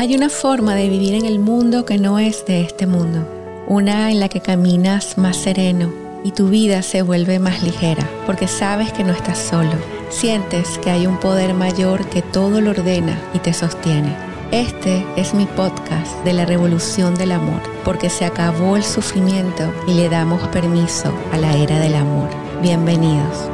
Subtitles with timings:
[0.00, 3.22] Hay una forma de vivir en el mundo que no es de este mundo,
[3.68, 5.92] una en la que caminas más sereno
[6.24, 9.74] y tu vida se vuelve más ligera, porque sabes que no estás solo,
[10.08, 14.16] sientes que hay un poder mayor que todo lo ordena y te sostiene.
[14.52, 19.92] Este es mi podcast de la revolución del amor, porque se acabó el sufrimiento y
[19.92, 22.30] le damos permiso a la era del amor.
[22.62, 23.50] Bienvenidos.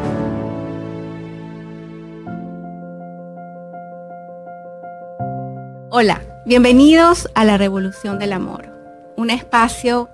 [5.90, 8.72] Hola, bienvenidos a la Revolución del Amor,
[9.16, 10.08] un espacio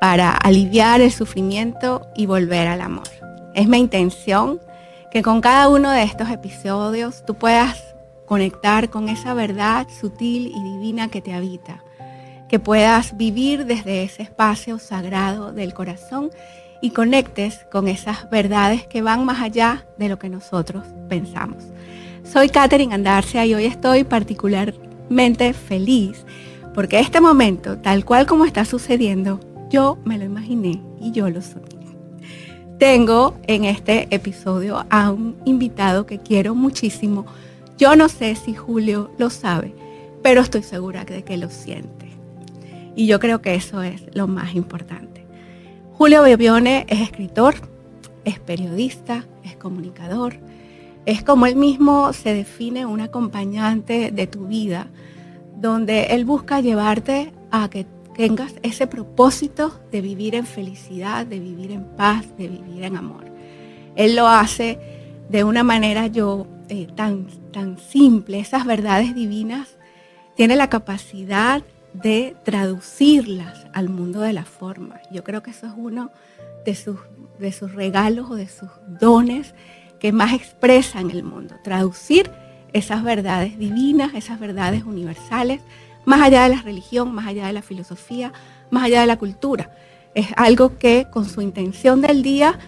[0.00, 3.06] para aliviar el sufrimiento y volver al amor.
[3.54, 4.60] Es mi intención
[5.12, 7.94] que con cada uno de estos episodios tú puedas
[8.26, 11.84] conectar con esa verdad sutil y divina que te habita,
[12.48, 16.30] que puedas vivir desde ese espacio sagrado del corazón
[16.82, 21.62] y conectes con esas verdades que van más allá de lo que nosotros pensamos.
[22.24, 24.74] Soy Katherine Andarcia y hoy estoy particular
[25.52, 26.24] feliz
[26.74, 29.40] porque este momento, tal cual como está sucediendo,
[29.70, 31.66] yo me lo imaginé y yo lo soñé.
[32.78, 37.26] Tengo en este episodio a un invitado que quiero muchísimo.
[37.76, 39.74] Yo no sé si Julio lo sabe,
[40.22, 42.06] pero estoy segura de que lo siente.
[42.96, 45.26] Y yo creo que eso es lo más importante.
[45.92, 47.54] Julio Bebione es escritor,
[48.24, 50.36] es periodista, es comunicador,
[51.06, 54.88] es como él mismo se define un acompañante de tu vida,
[55.56, 61.70] donde él busca llevarte a que tengas ese propósito de vivir en felicidad, de vivir
[61.72, 63.24] en paz, de vivir en amor.
[63.96, 64.78] Él lo hace
[65.28, 69.76] de una manera yo eh, tan, tan simple, esas verdades divinas,
[70.36, 75.00] tiene la capacidad de traducirlas al mundo de la forma.
[75.10, 76.10] Yo creo que eso es uno
[76.64, 76.98] de sus,
[77.38, 78.70] de sus regalos o de sus
[79.00, 79.54] dones
[80.00, 82.30] que más expresa en el mundo, traducir
[82.72, 85.60] esas verdades divinas, esas verdades universales,
[86.04, 88.32] más allá de la religión, más allá de la filosofía,
[88.70, 89.70] más allá de la cultura.
[90.14, 92.58] Es algo que con su intención del día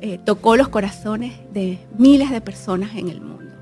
[0.00, 3.52] eh, tocó los corazones de miles de personas en el mundo.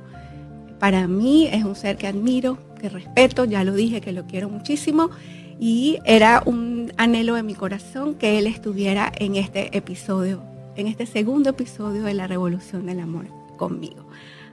[0.78, 4.48] Para mí es un ser que admiro, que respeto, ya lo dije que lo quiero
[4.48, 5.10] muchísimo
[5.58, 10.42] y era un anhelo de mi corazón que él estuviera en este episodio
[10.76, 13.26] en este segundo episodio de La Revolución del Amor
[13.56, 14.06] conmigo.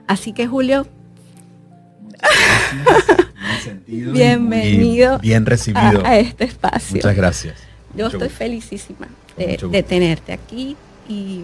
[0.06, 0.86] Así que Julio,
[3.86, 6.96] bienvenido bien recibido a, este espacio.
[6.96, 7.58] Muchas gracias.
[7.94, 10.76] Yo estoy felicísima de, tenerte aquí
[11.08, 11.42] y,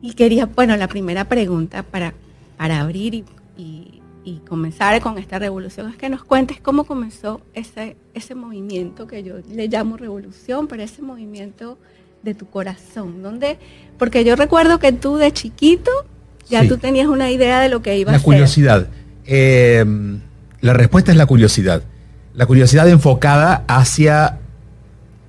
[0.00, 2.14] y, quería, bueno, la primera pregunta para,
[2.56, 3.24] para abrir y,
[4.24, 9.22] y, comenzar con esta revolución es que nos cuentes cómo comenzó ese, ese movimiento que
[9.22, 11.78] yo le llamo revolución, pero ese movimiento
[12.22, 13.22] de tu corazón?
[13.22, 13.58] ¿Dónde?
[13.98, 15.90] Porque yo recuerdo que tú de chiquito
[16.48, 18.20] ya tú tenías una idea de lo que iba a ser.
[18.20, 18.88] La curiosidad.
[19.24, 19.84] Eh,
[20.60, 21.82] la respuesta es la curiosidad.
[22.34, 24.38] La curiosidad enfocada hacia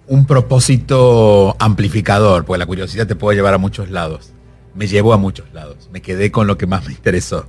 [0.08, 4.32] un propósito amplificador, porque la curiosidad te puede llevar a muchos lados.
[4.76, 5.90] Me llevó a muchos lados.
[5.92, 7.48] Me quedé con lo que más me interesó.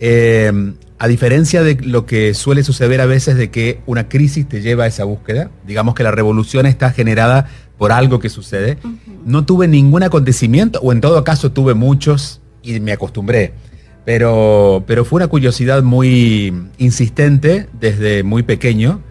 [0.00, 0.52] Eh,
[1.04, 4.84] a diferencia de lo que suele suceder a veces de que una crisis te lleva
[4.84, 8.78] a esa búsqueda, digamos que la revolución está generada por algo que sucede.
[9.26, 13.52] No tuve ningún acontecimiento, o en todo caso tuve muchos y me acostumbré.
[14.06, 19.02] Pero, pero fue una curiosidad muy insistente desde muy pequeño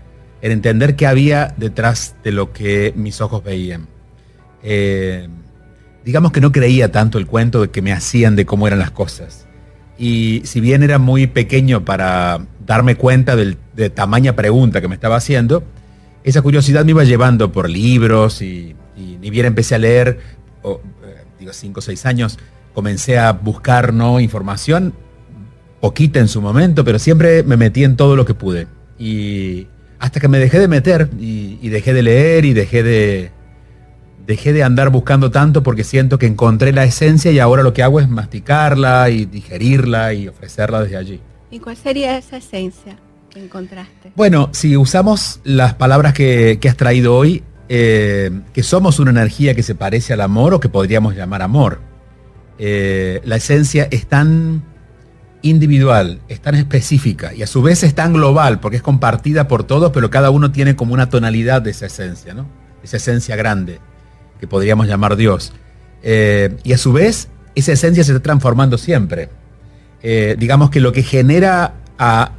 [0.41, 3.87] en entender qué había detrás de lo que mis ojos veían.
[4.63, 5.27] Eh,
[6.03, 8.89] digamos que no creía tanto el cuento de que me hacían de cómo eran las
[8.89, 9.45] cosas.
[9.97, 14.95] Y si bien era muy pequeño para darme cuenta del, de tamaña pregunta que me
[14.95, 15.63] estaba haciendo,
[16.23, 20.19] esa curiosidad me iba llevando por libros y, ni bien empecé a leer,
[20.61, 22.39] o, eh, digo, cinco o seis años,
[22.73, 24.19] comencé a buscar ¿no?
[24.19, 24.93] información,
[25.81, 28.67] poquita en su momento, pero siempre me metí en todo lo que pude.
[28.97, 29.67] Y
[29.99, 33.31] hasta que me dejé de meter y, dejé de leer y dejé de,
[34.25, 37.83] dejé de andar buscando tanto porque siento que encontré la esencia y ahora lo que
[37.83, 41.21] hago es masticarla y digerirla y ofrecerla desde allí.
[41.51, 42.97] ¿Y cuál sería esa esencia?
[43.35, 44.11] encontraste?
[44.15, 49.63] Bueno, si usamos las palabras que, has traído hoy, eh, que somos una energía que
[49.63, 51.79] se parece al amor o que podríamos llamar amor.
[52.59, 54.63] Eh, la esencia es tan
[55.41, 59.63] individual, es tan específica y a su vez es tan global porque es compartida por
[59.63, 62.47] todos, pero cada uno tiene como una tonalidad de esa esencia, ¿no?
[62.83, 63.79] Esa esencia grande
[64.43, 65.53] que podríamos llamar Dios.
[66.01, 69.29] Eh, y a su vez, esa esencia se está transformando siempre.
[70.37, 72.33] digamos que lo que genera a,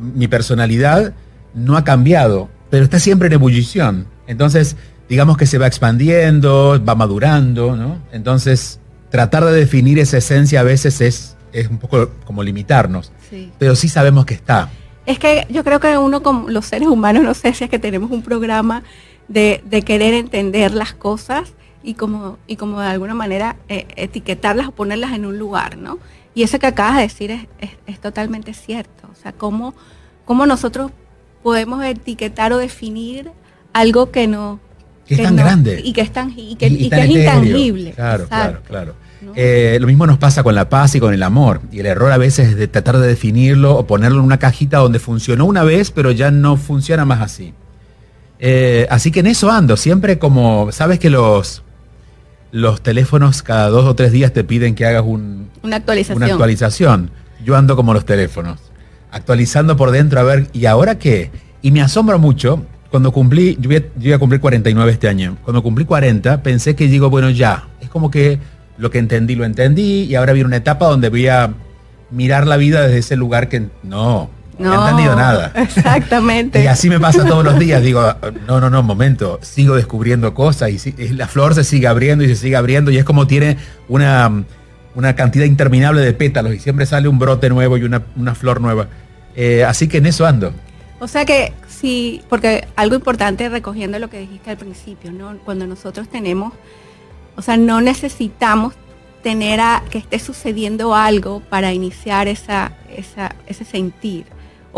[0.00, 1.14] mi personalidad
[1.52, 4.06] no ha cambiado, pero está siempre en ebullición.
[4.28, 4.76] Entonces,
[5.08, 7.98] digamos que se va expandiendo, va madurando, ¿no?
[8.12, 8.78] Entonces,
[9.10, 13.10] tratar de definir esa esencia a veces es, es un poco como limitarnos,
[13.58, 14.70] pero sí sabemos que está.
[15.06, 17.78] Es que yo creo que uno como los seres humanos, no sé si es que
[17.80, 18.82] tenemos un programa
[19.28, 21.52] de, querer entender las cosas
[21.82, 25.98] y como, y como de alguna manera eh, etiquetarlas o ponerlas en un lugar, ¿no?
[26.34, 27.46] Y eso que acabas de decir es,
[27.86, 29.08] es, totalmente cierto.
[29.10, 29.74] O sea, cómo,
[30.24, 30.92] cómo nosotros
[31.42, 33.30] podemos etiquetar o definir
[33.72, 34.60] algo que no...
[35.06, 35.80] Que es tan grande.
[35.82, 37.92] Y que es, tan, y que, es intangible.
[37.92, 38.94] Claro, claro, claro.
[39.34, 41.60] Eh, lo mismo nos pasa con la paz y con el amor.
[41.72, 44.78] Y el error a veces es de tratar de definirlo o ponerlo en una cajita
[44.78, 47.54] donde funcionó una vez, pero ya no funciona más así.
[48.40, 51.62] Eh, así que en eso ando, siempre como, sabes que los,
[52.52, 56.22] los teléfonos cada dos o tres días te piden que hagas un, una, actualización.
[56.22, 57.10] una actualización.
[57.44, 58.58] Yo ando como los teléfonos,
[59.10, 61.30] actualizando por dentro a ver, ¿y ahora qué?
[61.62, 65.84] Y me asombro mucho, cuando cumplí, yo voy, a, cumplir 49 este año, cuando cumplí
[65.84, 68.38] 40 pensé que digo, bueno, ya, es como que
[68.78, 71.52] lo que entendí lo entendí y ahora viene una etapa donde voy a
[72.10, 75.52] mirar la vida desde ese lugar que no, no, he entendido nada.
[75.54, 76.62] Exactamente.
[76.62, 77.82] y así me pasa todos los días.
[77.82, 78.02] Digo,
[78.46, 79.38] no, no, no, momento.
[79.42, 83.04] Sigo descubriendo cosas y la flor se sigue abriendo y se sigue abriendo y es
[83.04, 83.56] como tiene
[83.88, 84.44] una,
[84.94, 88.00] una cantidad interminable de pétalos y siempre sale un brote nuevo y una,
[88.34, 88.88] flor nueva.
[89.36, 90.52] Eh, así que en eso ando.
[91.00, 95.38] O sea que sí, porque algo importante recogiendo lo que dijiste al principio, ¿no?
[95.44, 96.52] Cuando nosotros tenemos,
[97.36, 98.74] o sea, no necesitamos
[99.22, 104.26] tener a que esté sucediendo algo para iniciar esa, esa, ese sentir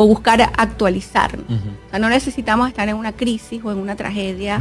[0.00, 1.44] o buscar actualizarnos.
[1.44, 4.58] o sea, no necesitamos estar en una crisis o en una tragedia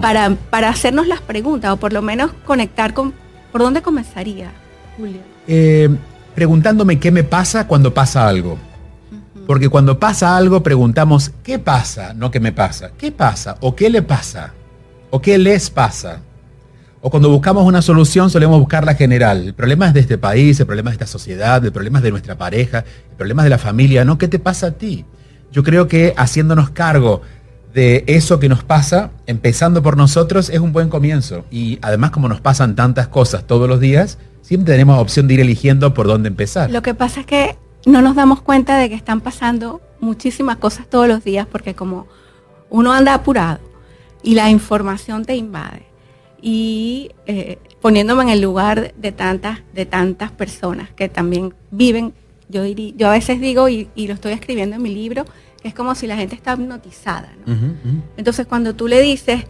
[0.00, 3.14] Para, para hacernos las preguntas o por lo menos conectar con...
[3.52, 4.50] ¿Por dónde comenzaría,
[4.96, 5.20] Julio?
[5.46, 5.88] Eh,
[6.34, 8.58] preguntándome qué me pasa cuando pasa algo.
[9.46, 12.12] Porque cuando pasa algo preguntamos, ¿qué pasa?
[12.12, 12.90] No qué me pasa.
[12.98, 13.58] ¿Qué pasa?
[13.60, 14.52] ¿O qué le pasa?
[15.10, 16.22] ¿O qué les pasa?
[17.04, 19.48] O cuando buscamos una solución solemos buscar la general.
[19.48, 22.04] El problema es de este país, el problema es de esta sociedad, el problema es
[22.04, 24.18] de nuestra pareja, el problema es de la familia, ¿no?
[24.18, 25.04] ¿Qué te pasa a ti?
[25.50, 27.22] Yo creo que haciéndonos cargo
[27.74, 31.44] de eso que nos pasa, empezando por nosotros, es un buen comienzo.
[31.50, 35.40] Y además como nos pasan tantas cosas todos los días, siempre tenemos opción de ir
[35.40, 36.70] eligiendo por dónde empezar.
[36.70, 40.86] Lo que pasa es que no nos damos cuenta de que están pasando muchísimas cosas
[40.88, 42.06] todos los días porque como
[42.70, 43.58] uno anda apurado
[44.22, 45.91] y la información te invade
[46.42, 52.12] y eh, poniéndome en el lugar de tantas, de tantas personas que también viven,
[52.48, 55.24] yo, diría, yo a veces digo, y, lo estoy escribiendo en mi libro,
[55.62, 57.32] que es como si la gente está hipnotizada.
[58.16, 59.44] Entonces cuando tú le dices,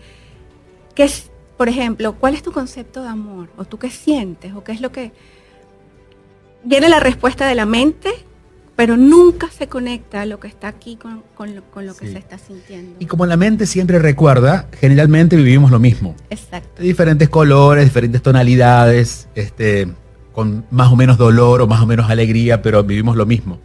[0.95, 3.49] ¿qué es, por ejemplo, cuál es tu concepto de amor?
[3.57, 4.53] ¿O tú qué sientes?
[4.55, 5.13] ¿O qué es lo que...
[6.65, 8.11] Viene la respuesta de la mente
[8.77, 11.23] pero nunca se conecta lo que está aquí con,
[11.55, 12.97] lo, que se está sintiendo.
[12.99, 16.17] Y como la mente siempre recuerda, generalmente vivimos lo mismo.
[16.31, 16.83] Exacto.
[16.83, 19.89] diferentes colores, diferentes tonalidades, este,
[20.33, 23.61] con más o menos dolor o más o menos alegría, pero vivimos lo mismo.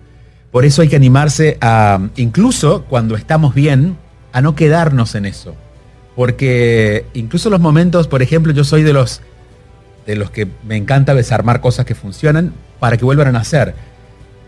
[0.52, 3.98] Por eso hay que animarse a, incluso cuando estamos bien,
[4.34, 5.56] a no quedarnos en eso.
[6.16, 9.22] Porque incluso los momentos, por ejemplo, yo soy de los,
[10.06, 13.74] de los que me encanta desarmar cosas que funcionan para que vuelvan a nacer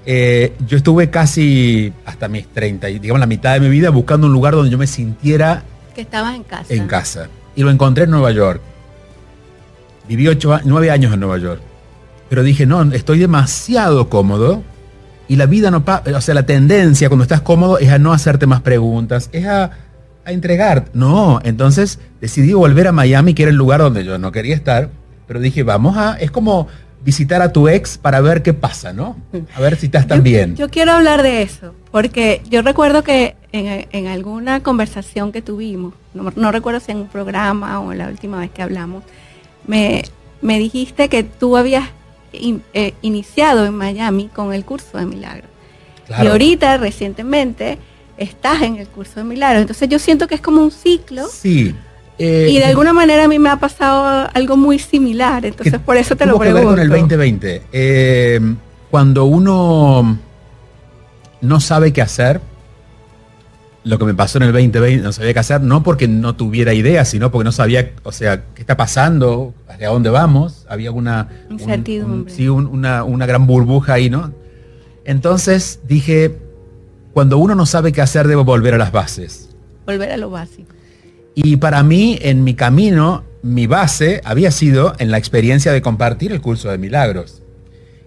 [0.05, 4.33] eh, yo estuve casi hasta mis 30, digamos la mitad de mi vida, buscando un
[4.33, 5.63] lugar donde yo me sintiera...
[5.93, 6.73] Que estabas en casa.
[6.73, 7.29] En casa.
[7.55, 8.61] Y lo encontré en Nueva York.
[10.07, 11.61] Viví ocho, nueve años en Nueva York.
[12.29, 14.63] Pero dije, no, estoy demasiado cómodo
[15.27, 18.13] y la vida no pasa, o sea, la tendencia cuando estás cómodo es a no
[18.13, 19.71] hacerte más preguntas, es a,
[20.25, 20.85] a, entregar.
[20.93, 24.89] No, entonces decidí volver a Miami, que era el lugar donde yo no quería estar,
[25.27, 26.67] pero dije, vamos a, es como
[27.03, 29.15] visitar a tu ex para ver qué pasa, ¿no?
[29.55, 30.55] A ver si estás tan bien.
[30.55, 36.51] Yo quiero hablar de eso, porque yo recuerdo que en, alguna conversación que tuvimos, no,
[36.51, 39.03] recuerdo si en un programa o la última vez que hablamos,
[39.65, 40.03] me,
[40.41, 41.89] me dijiste que tú habías
[42.33, 45.49] eh, iniciado en Miami con el curso de milagros.
[46.21, 47.77] Y ahorita, recientemente,
[48.17, 49.61] estás en el curso de milagros.
[49.61, 51.27] Entonces yo siento que es como un ciclo.
[51.27, 51.75] Sí.
[52.19, 55.95] Eh, y de alguna manera a mí me ha pasado algo muy similar, entonces por
[55.95, 56.67] eso te lo pregunto.
[56.67, 57.63] con el 2020.
[57.71, 58.55] Eh,
[58.91, 60.19] cuando uno
[61.39, 62.41] no sabe qué hacer,
[63.85, 66.73] lo que me pasó en el 2020, no sabía qué hacer, no porque no tuviera
[66.73, 71.29] idea, sino porque no sabía, o sea, qué está pasando, hacia dónde vamos, había una,
[72.27, 74.33] sí, una, una gran burbuja ahí, ¿no?
[75.05, 76.37] Entonces dije,
[77.13, 79.49] cuando uno no sabe qué hacer, debo volver a las bases.
[79.85, 80.73] Volver a lo básico.
[81.41, 86.33] Y para mí, en mi camino, mi base había sido en la experiencia de compartir
[86.33, 87.41] el curso de milagros.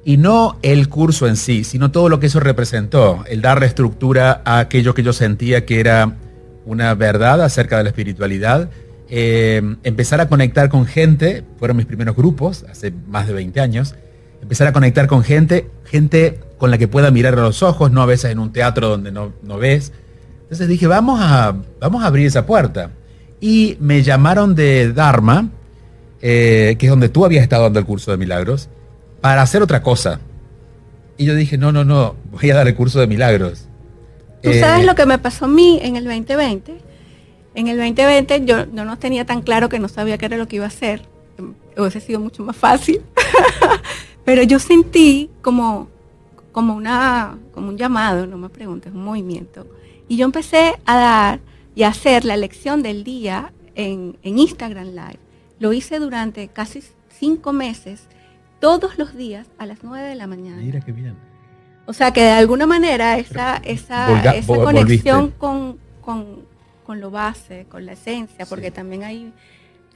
[0.05, 4.43] Y no el curso en sí, sino todo lo que eso representó, el darle estructura
[4.45, 6.19] a aquello que yo sentía que era
[6.67, 8.69] una verdad acerca de la espiritualidad,
[9.09, 13.95] eh, empezar a conectar con gente, fueron mis primeros grupos, hace más de 20 años,
[14.43, 18.03] empezar a conectar con gente, gente con la que pueda mirar a los ojos, no
[18.03, 19.91] a veces en un teatro donde no, no ves.
[20.43, 22.91] Entonces dije, vamos a, vamos a abrir esa puerta.
[23.43, 25.49] Y me llamaron de Dharma,
[26.21, 28.69] eh, que es donde tú habías estado dando el curso de milagros,
[29.21, 30.21] para hacer otra cosa.
[31.19, 33.67] Y yo dije, no, no, no, voy a dar el curso de milagros.
[34.45, 36.79] ¿Tú sabes eh, lo que me pasó a mí en el 2020?
[37.57, 40.57] En el 2020 yo, no tenía tan claro que no sabía qué era lo que
[40.57, 41.03] iba a hacer.
[41.77, 43.03] Hubiese sido mucho más fácil.
[44.25, 45.89] Pero yo sentí como,
[46.53, 49.67] como, una, como un llamado, no me preguntes, un movimiento.
[50.07, 51.41] Y yo empecé a dar
[51.75, 55.19] y hacer la lección del día en, en Instagram Live.
[55.59, 58.09] Lo hice durante casi cinco meses,
[58.61, 60.61] todos los días a las nueve de la mañana.
[60.61, 61.17] Mira qué bien.
[61.87, 66.41] O sea que de alguna manera esa, esa, esa conexión con, con,
[66.85, 69.33] con, lo base, con la esencia, porque también ahí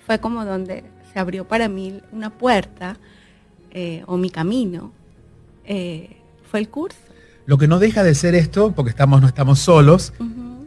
[0.04, 2.96] fue como donde se abrió para mí una puerta
[3.70, 4.92] eh, o mi camino,
[5.64, 6.16] eh,
[6.50, 6.98] fue el curso.
[7.44, 10.12] Lo que no deja de ser esto, porque estamos, no estamos solos,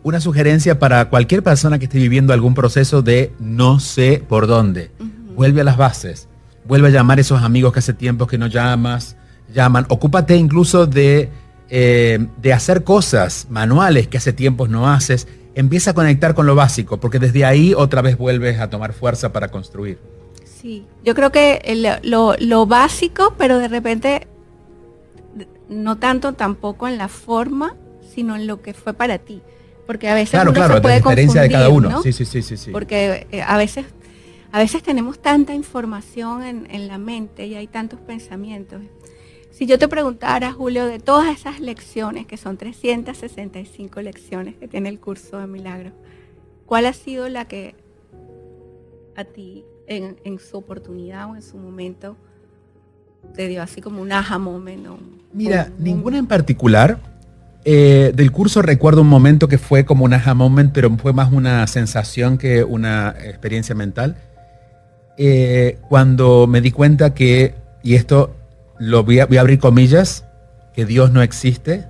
[0.03, 4.91] una sugerencia para cualquier persona que esté viviendo algún proceso de no sé por dónde.
[5.36, 6.27] Vuelve a las bases,
[6.65, 9.15] vuelve a llamar a esos amigos que hace tiempo que no llamas,
[9.53, 9.86] llaman.
[9.89, 11.29] Ocúpate incluso de,
[11.70, 15.27] eh, de hacer cosas manuales que hace tiempos no haces.
[15.56, 19.34] Empieza a conectar con lo básico, porque desde ahí otra vez vuelves a tomar fuerza
[19.34, 20.00] para construir.
[20.46, 21.62] Sí, yo creo que
[22.03, 24.27] lo, lo básico, pero de repente
[25.70, 27.75] no tanto tampoco en la forma,
[28.13, 29.41] sino en lo que fue para ti.
[29.89, 32.03] Porque a veces claro, claro, se puede la diferencia de cada uno.
[32.03, 32.69] Sí, sí, sí, sí, sí.
[32.69, 33.88] Porque eh, a veces
[34.51, 38.84] a veces tenemos tanta información en, en, la mente y hay tantos pensamientos.
[39.50, 44.89] Si yo te preguntara, Julio, de todas esas lecciones, que son 365 lecciones que tiene
[44.89, 45.93] el curso de milagros,
[46.67, 47.74] ¿cuál ha sido la que
[49.15, 52.15] a ti en, en su oportunidad o en su momento
[53.34, 54.88] te dio así como un aha moment?
[55.34, 57.09] Mira, ninguna en particular,
[57.66, 61.32] eh, del curso recuerdo un momento que fue como un aha moment, pero fue más
[61.32, 64.16] una sensación que una experiencia mental.
[65.18, 68.36] Eh, cuando me di cuenta que, y esto
[68.80, 70.25] lo voy a, abrir comillas,
[70.74, 71.88] que Dios no existe,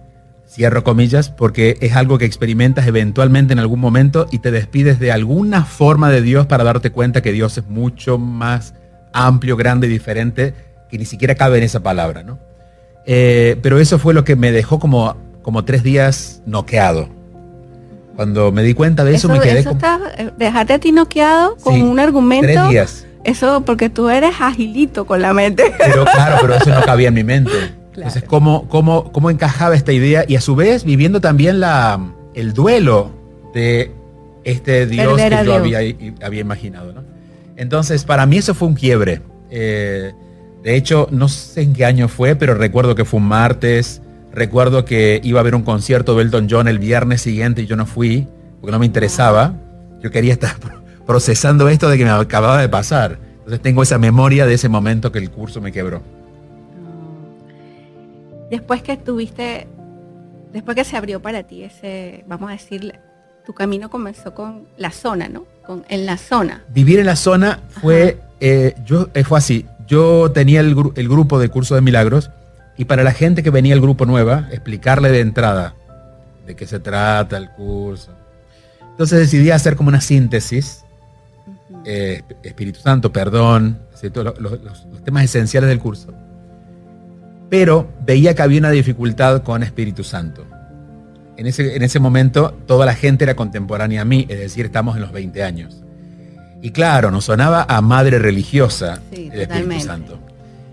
[0.47, 5.11] cierro comillas, porque es algo que experimentas eventualmente en algún momento y te despides de
[5.11, 8.73] alguna forma de Dios para darte cuenta que Dios es mucho más
[9.13, 10.55] amplio, grande y diferente,
[10.89, 12.39] que ni siquiera cabe en esa palabra, ¿no?
[13.05, 17.09] Eh, pero eso fue lo que me dejó como como tres días noqueado.
[18.15, 19.77] Cuando me di cuenta de eso, me quedé eso
[20.17, 22.47] eh, dejarte a ti noqueado con un argumento.
[22.47, 23.05] Tres días.
[23.23, 25.73] Eso porque tú eres agilito con la mente.
[25.77, 27.51] Pero claro, pero eso no cabía en mi mente.
[27.95, 30.23] Entonces, ¿cómo, cómo, ¿cómo encajaba esta idea?
[30.27, 31.99] Y a su vez, viviendo también la,
[32.33, 33.11] el duelo
[33.53, 33.91] de
[34.43, 35.79] este Dios que yo había,
[36.21, 36.93] había, imaginado.
[36.93, 37.03] ¿no?
[37.57, 39.21] Entonces, para mí eso fue un quiebre.
[39.49, 40.13] Eh,
[40.63, 44.01] de hecho, no sé en qué año fue, pero recuerdo que fue un martes.
[44.31, 47.75] Recuerdo que iba a haber un concierto de Elton John el viernes siguiente y yo
[47.75, 48.27] no fui
[48.59, 49.53] porque no me interesaba.
[50.01, 50.55] Yo quería estar
[51.05, 53.17] procesando esto de que me acababa de pasar.
[53.39, 56.01] Entonces tengo esa memoria de ese momento que el curso me quebró.
[58.51, 59.67] Después que estuviste,
[60.53, 62.93] después que se abrió para ti ese, vamos a decir,
[63.45, 65.45] tu camino comenzó con la zona, ¿no?
[65.65, 66.63] Con, en la zona.
[66.69, 69.65] Vivir en la zona fue, eh, yo, eh, fue así.
[69.87, 72.29] Yo tenía el, el grupo de curso de milagros
[72.79, 75.75] y para la gente que venía al grupo nueva, explicarle de entrada
[76.47, 78.13] de qué se trata el curso.
[78.91, 80.85] Entonces decidí hacer como una síntesis,
[81.83, 86.13] eh, Espíritu Santo, perdón, los, temas esenciales del curso.
[87.49, 90.45] Pero veía que había una dificultad con Espíritu Santo.
[91.35, 94.95] En ese, en ese momento toda la gente era contemporánea a mí, es decir, estamos
[94.95, 95.83] en los 20 años.
[96.61, 100.28] Y claro, nos sonaba a madre religiosa el Espíritu Santo.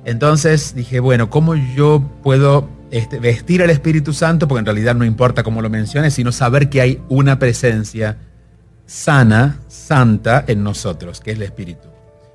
[0.07, 4.47] Entonces dije, bueno, ¿cómo yo puedo este, vestir al Espíritu Santo?
[4.47, 8.17] Porque en realidad no importa cómo lo menciones, sino saber que hay una presencia
[8.87, 11.89] sana, santa en nosotros, que es el Espíritu.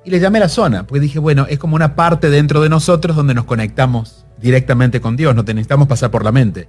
[0.04, 3.16] Y le llamé la zona, porque dije, bueno, es como una parte dentro de nosotros
[3.16, 6.68] donde nos conectamos directamente con Dios, no necesitamos pasar por la mente.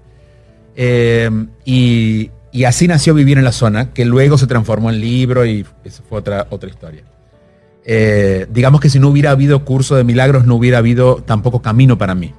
[0.73, 1.29] Eh,
[1.65, 5.65] y, y, así nació Vivir en la Zona, que luego se transformó en libro y
[5.83, 7.03] eso fue otra, otra historia.
[7.85, 11.97] Eh, digamos que si no hubiera habido curso de milagros, no hubiera habido tampoco camino
[11.97, 12.33] para mí.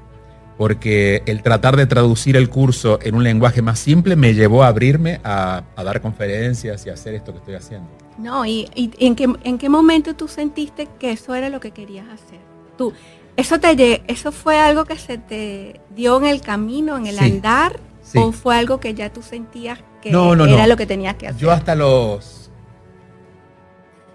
[0.56, 4.68] Porque el tratar de traducir el curso en un lenguaje más simple me llevó a
[4.68, 7.88] abrirme a, dar conferencias y a hacer esto que estoy haciendo.
[8.18, 12.06] No, y, en, qué, en, qué, momento tú sentiste que eso era lo que querías
[12.06, 12.38] hacer?
[12.78, 12.92] Tú,
[13.36, 17.80] ¿eso, te, eso fue algo que se te dio en el camino, en el andar?
[18.14, 21.40] ¿O fue algo que ya tú sentías que era lo que tenías que hacer?
[21.40, 22.44] Yo hasta los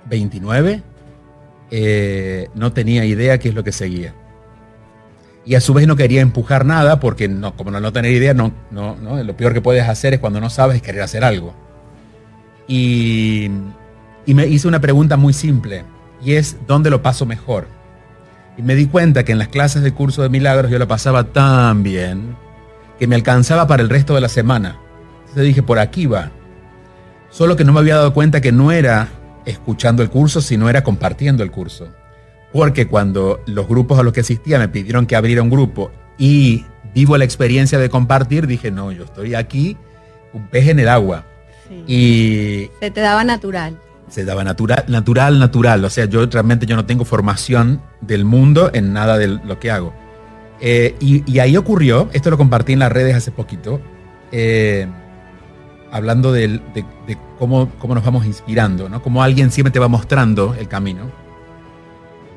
[0.05, 0.83] 29
[1.71, 4.13] eh, no tenía idea qué es lo que seguía.
[5.45, 8.33] y a su vez no quería empujar nada porque no, como no, no tener idea,
[8.33, 11.53] no, no, lo peor que puedes hacer es cuando no sabes es querer hacer algo.
[12.67, 13.49] Y,
[14.25, 15.83] y me hice una pregunta muy simple
[16.23, 17.67] y es ¿dónde lo paso mejor?
[18.57, 21.23] Y me di cuenta que en las clases de curso de milagros yo lo pasaba
[21.23, 22.35] tan bien
[22.99, 24.77] que me alcanzaba para el resto de la semana.
[25.21, 26.31] Entonces dije, por aquí va.
[27.29, 29.07] Solo que no me había dado cuenta que no era
[29.45, 31.89] escuchando el curso, sino era compartiendo el curso.
[32.51, 36.65] Porque cuando los grupos a los que asistía me pidieron que abriera un grupo y
[36.93, 39.77] vivo la experiencia de compartir, dije, no, yo estoy aquí,
[40.33, 41.25] un pez en el agua.
[41.87, 43.77] Y se te daba natural.
[44.09, 45.85] Se daba natural, natural, natural.
[45.85, 49.69] O sea, yo realmente yo no tengo formación del mundo en nada de lo que
[49.69, 49.93] hago.
[50.61, 53.79] Eh, y, ahí ocurrió, esto lo compartí en las redes hace poquito,
[54.31, 54.87] eh,
[55.91, 56.61] hablando de,
[57.37, 59.01] cómo, cómo, nos vamos inspirando, ¿no?
[59.01, 61.11] Cómo alguien siempre te va mostrando el camino.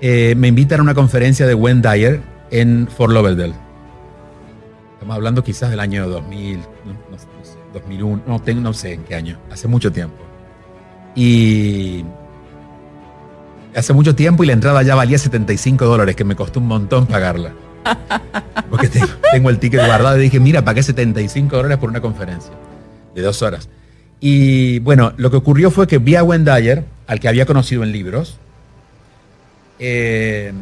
[0.00, 3.54] Eh, me invitan a una conferencia de Wendy Dyer en Fort Lauderdale.
[4.94, 7.26] Estamos hablando quizás del año 2000, no, sé,
[7.72, 10.16] 2001, no, tengo, no sé en qué año, hace mucho tiempo.
[11.14, 12.04] Y
[13.74, 17.06] hace mucho tiempo y la entrada ya valía 75 dólares, que me costó un montón
[17.06, 17.52] pagarla.
[18.70, 18.88] Porque
[19.32, 22.52] tengo, el ticket guardado y dije, mira, pagué 75 dólares por una conferencia
[23.14, 23.68] de dos horas.
[24.20, 27.92] Y bueno, lo que ocurrió fue que vi a Wendayer, al que había conocido en
[27.92, 28.38] libros,
[29.78, 30.52] eh,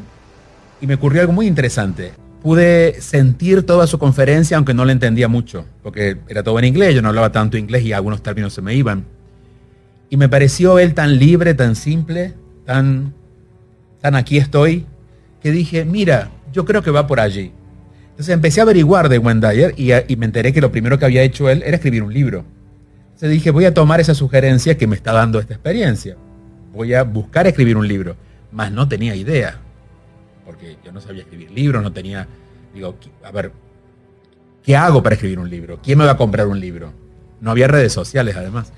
[0.80, 2.12] y me ocurrió algo muy interesante.
[2.42, 6.94] Pude sentir toda su conferencia, aunque no la entendía mucho, porque era todo en inglés,
[6.94, 9.04] yo no hablaba tanto inglés y algunos términos se me iban.
[10.08, 12.32] Y me pareció él tan libre, tan simple,
[12.64, 13.12] tan,
[14.00, 14.86] tan aquí estoy,
[15.42, 17.52] que dije, mira, yo creo que va por allí.
[18.20, 21.22] Entonces empecé a averiguar de Wendayer y, y me enteré que lo primero que había
[21.22, 22.44] hecho él era escribir un libro.
[23.06, 26.16] Entonces dije, voy a tomar esa sugerencia que me está dando esta experiencia.
[26.74, 28.16] Voy a buscar escribir un libro
[28.52, 29.58] más no tenía idea,
[30.44, 32.26] porque yo no sabía escribir libros, no tenía,
[32.74, 33.52] digo, a ver,
[34.62, 35.78] ¿qué hago para escribir un libro?
[35.82, 36.92] ¿Quién me va a comprar un libro?
[37.40, 38.72] No había redes sociales además.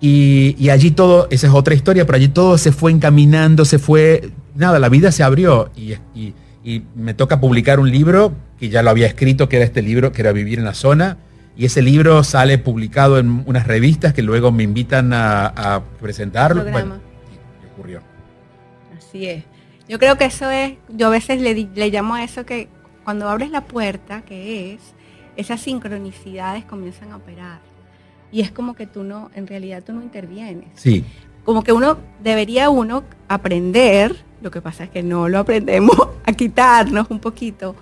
[0.00, 4.30] Y, allí todo, esa es otra historia, pero allí todo se fue encaminando, se fue,
[4.54, 5.94] nada, la vida se abrió y,
[6.94, 10.22] me toca publicar un libro que ya lo había escrito, que era este libro, que
[10.22, 11.18] era Vivir en la Zona,
[11.56, 16.64] y ese libro sale publicado en unas revistas que luego me invitan a, presentarlo.
[16.64, 17.00] Bueno,
[17.72, 18.00] ocurrió.
[18.96, 19.44] Así es.
[19.88, 22.68] Yo creo que eso es, yo a veces le, le llamo a eso que
[23.04, 24.80] cuando abres la puerta, que es,
[25.36, 27.60] esas sincronicidades comienzan a operar.
[28.30, 30.68] Y es como que tú no, en realidad tú no intervienes.
[30.74, 31.04] Sí.
[31.44, 36.32] Como que uno, debería uno aprender, lo que pasa es que no lo aprendemos, a
[36.32, 37.74] quitarnos un poquito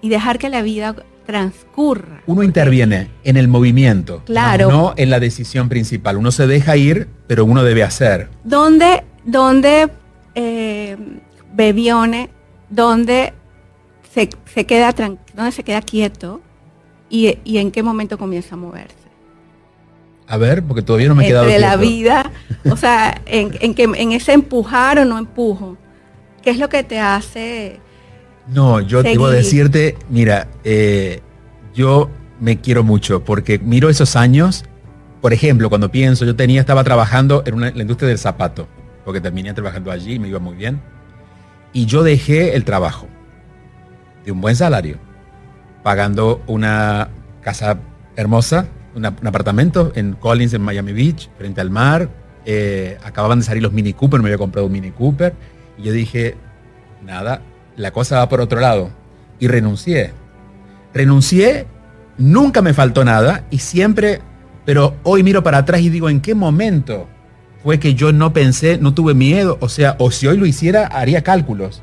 [0.00, 0.94] y dejar que la vida
[1.26, 2.22] transcurra.
[2.26, 4.70] Uno interviene en el movimiento, claro.
[4.70, 6.16] no en la decisión principal.
[6.16, 8.28] Uno se deja ir, pero uno debe hacer.
[8.44, 9.90] ¿Dónde, dónde
[10.34, 10.96] eh,
[11.52, 12.30] Bebione,
[12.70, 13.32] donde
[14.14, 14.28] se,
[14.64, 14.92] queda
[15.34, 16.40] donde se queda quieto
[17.10, 18.94] y, en qué momento comienza a moverse.
[20.26, 22.30] A ver, porque todavía no me he quedado De la vida,
[22.70, 25.76] o sea, en, que, en ese empujar o no empujo.
[26.42, 27.80] ¿Qué es lo que te hace?
[28.48, 31.20] No, yo debo decirte, mira, eh,
[31.74, 34.64] yo me quiero mucho porque miro esos años.
[35.20, 38.68] Por ejemplo, cuando pienso, yo tenía, estaba trabajando en, en la industria del zapato
[39.08, 40.82] porque terminé trabajando allí y me iba muy bien.
[41.72, 43.08] Y yo dejé el trabajo
[44.22, 44.98] de un buen salario,
[45.82, 47.08] pagando una
[47.40, 47.78] casa
[48.16, 52.10] hermosa, un apartamento en Collins, en Miami Beach, frente al mar.
[52.44, 55.32] Eh, acababan de salir los Mini Cooper, me había comprado un Mini Cooper.
[55.78, 56.36] Y yo dije,
[57.02, 57.40] nada,
[57.78, 58.90] la cosa va por otro lado.
[59.40, 60.12] Y renuncié.
[60.92, 61.66] Renuncié,
[62.18, 64.20] nunca me faltó nada y siempre,
[64.66, 67.08] pero hoy miro para atrás y digo, ¿en qué momento
[67.62, 70.86] fue que yo no pensé, no tuve miedo, o sea, o si hoy lo hiciera,
[70.86, 71.82] haría cálculos.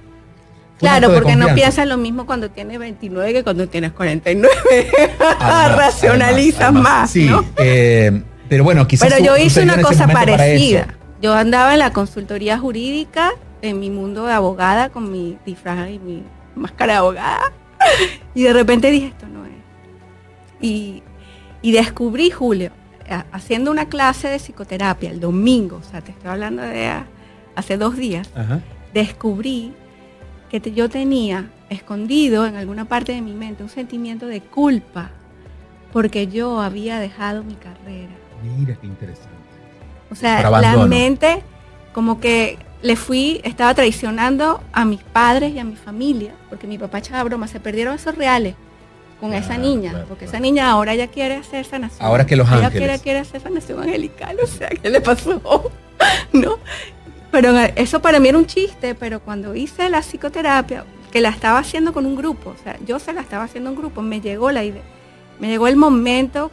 [0.80, 4.92] claro, porque no piensas lo mismo cuando tienes 29 que cuando tienes 49.
[5.40, 7.12] Racionalizas más.
[7.12, 9.10] Sí, eh, pero bueno, quizás.
[9.10, 10.88] Pero yo hice una cosa parecida.
[11.22, 13.32] Yo andaba en la consultoría jurídica,
[13.66, 16.24] en mi mundo de abogada, con mi disfraz y mi
[16.56, 17.52] máscara de abogada.
[18.34, 19.52] Y de repente dije, esto no es.
[20.60, 21.04] Y,
[21.62, 22.72] y descubrí, Julio,
[23.32, 26.92] haciendo una clase de psicoterapia el domingo, o sea, te estoy hablando de
[27.56, 28.30] hace dos días,
[28.94, 29.74] descubrí
[30.50, 35.12] que yo tenía escondido en alguna parte de mi mente un sentimiento de culpa
[35.92, 38.12] porque yo había dejado mi carrera.
[38.58, 39.30] Mira qué interesante.
[40.12, 41.42] O sea, la mente
[41.94, 46.78] como que le fui, estaba traicionando a mis padres y a mi familia, porque mi
[46.78, 48.54] papá echaba broma, se perdieron esos reales
[49.20, 52.06] con esa niña, porque esa niña ahora ya quiere hacer sanación.
[52.06, 52.76] Ahora que los ángeles.
[52.76, 55.42] Ella quiere, quiere hacer sanación angelical, o sea, ¿qué le pasó?
[56.32, 56.60] ¿No?
[57.32, 61.58] Pero eso para mí era un chiste, pero cuando hice la psicoterapia, que la estaba
[61.58, 64.52] haciendo con un grupo, o sea, yo se la estaba haciendo un grupo, me llegó
[64.52, 64.84] la idea,
[65.40, 66.52] me llegó el momento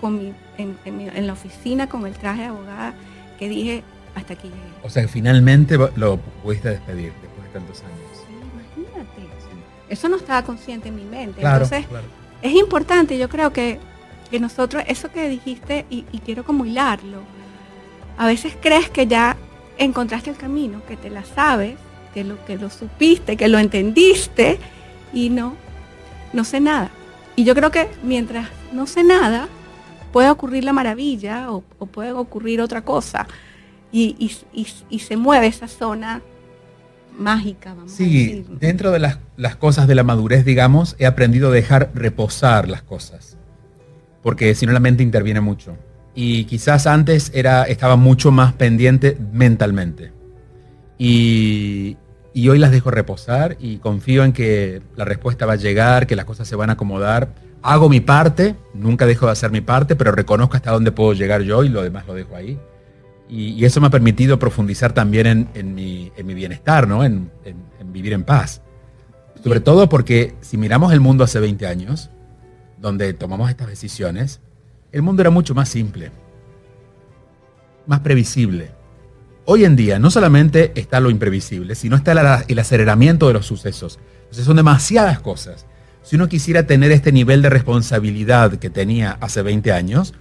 [0.00, 2.94] con mi, en, la oficina con el traje de abogada
[3.38, 3.84] que dije,
[4.16, 4.60] hasta aquí llegué.
[4.82, 7.96] O sea, que finalmente lo pudiste despedir después de tantos años.
[8.26, 9.32] Sí, imagínate.
[9.88, 11.42] Eso no estaba consciente en mi mente.
[11.42, 11.86] Entonces,
[12.42, 13.78] es importante, yo creo que,
[14.30, 17.20] que nosotros, eso que dijiste, y, y quiero como hilarlo,
[18.18, 19.36] a veces crees que ya
[19.78, 21.76] encontraste el camino, que te la sabes,
[22.14, 24.58] que lo, que lo supiste, que lo entendiste
[25.12, 25.54] y no,
[26.32, 26.90] no sé nada.
[27.36, 29.48] Y yo creo que mientras no sé nada,
[30.12, 33.28] puede ocurrir la maravilla o, puede ocurrir otra cosa.
[33.96, 36.20] Y, se mueve esa zona
[37.18, 37.72] mágica.
[37.74, 41.90] Vamos sí, dentro de las, las, cosas de la madurez, digamos, he aprendido a dejar
[41.94, 43.38] reposar las cosas.
[44.22, 45.76] Porque si no la mente interviene mucho.
[46.14, 50.12] Y quizás antes era, estaba mucho más pendiente mentalmente.
[50.98, 51.96] Y,
[52.34, 56.16] y hoy las dejo reposar y confío en que la respuesta va a llegar, que
[56.16, 57.30] las cosas se van a acomodar.
[57.62, 61.42] Hago mi parte, nunca dejo de hacer mi parte, pero reconozco hasta dónde puedo llegar
[61.42, 62.58] yo y lo demás lo dejo ahí.
[63.28, 67.04] Y, eso me ha permitido profundizar también en, mi, bienestar, ¿no?
[67.04, 68.62] En, en, vivir en paz.
[69.42, 72.10] Sobre todo porque si miramos el mundo hace 20 años,
[72.78, 74.40] donde tomamos estas decisiones,
[74.92, 76.10] el mundo era mucho más simple,
[77.86, 78.70] más previsible
[79.48, 84.00] Hoy en día no solamente está lo imprevisible, sino está el aceleramiento de los sucesos.
[84.22, 85.66] Entonces son demasiadas cosas.
[86.02, 90.14] Si uno quisiera tener este nivel de responsabilidad que tenía hace 20 años,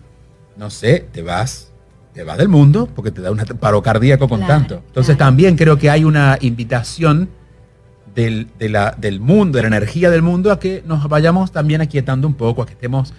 [0.57, 1.71] no sé, te vas,
[2.15, 4.81] te vas del mundo porque te da un paro cardíaco con tanto.
[4.87, 7.29] Entonces también creo que hay una invitación
[8.15, 12.33] del, del mundo, de la energía del mundo, a que nos vayamos también aquietando un
[12.33, 13.13] poco, a que estemos,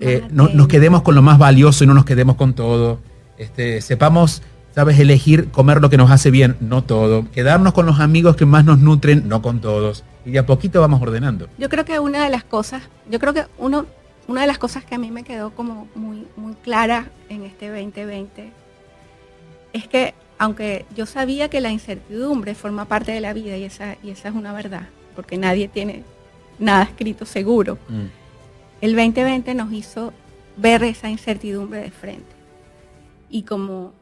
[0.00, 3.00] eh, no, nos quedemos con lo más valioso y no nos quedemos con todo.
[3.36, 4.42] Este, sepamos
[4.74, 8.46] sabes elegir comer lo que nos hace bien, no todo, quedarnos con los amigos que
[8.46, 11.48] más nos nutren, no con todos, y de a poquito vamos ordenando.
[11.58, 13.86] Yo creo que una de las cosas, yo creo que uno,
[14.28, 17.68] una de las cosas que a mí me quedó como muy, muy clara en este
[17.68, 18.52] 2020
[19.72, 23.96] es que aunque yo sabía que la incertidumbre forma parte de la vida y esa,
[24.02, 26.02] y esa es una verdad, porque nadie tiene
[26.58, 28.06] nada escrito seguro, mm.
[28.80, 30.12] el 2020 nos hizo
[30.56, 32.32] ver esa incertidumbre de frente.
[33.30, 33.92] Y como